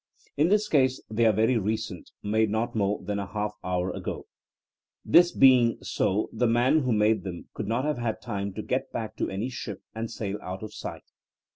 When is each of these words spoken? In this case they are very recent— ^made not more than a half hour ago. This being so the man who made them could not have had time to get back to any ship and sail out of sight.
In 0.35 0.49
this 0.49 0.67
case 0.67 0.99
they 1.11 1.27
are 1.27 1.31
very 1.31 1.59
recent— 1.59 2.09
^made 2.25 2.49
not 2.49 2.73
more 2.75 3.03
than 3.03 3.19
a 3.19 3.27
half 3.27 3.51
hour 3.63 3.91
ago. 3.91 4.25
This 5.05 5.31
being 5.31 5.77
so 5.83 6.27
the 6.33 6.47
man 6.47 6.79
who 6.79 6.91
made 6.91 7.23
them 7.23 7.49
could 7.53 7.67
not 7.67 7.85
have 7.85 7.99
had 7.99 8.19
time 8.19 8.51
to 8.55 8.63
get 8.63 8.91
back 8.91 9.15
to 9.17 9.29
any 9.29 9.49
ship 9.49 9.83
and 9.93 10.09
sail 10.09 10.39
out 10.41 10.63
of 10.63 10.73
sight. 10.73 11.03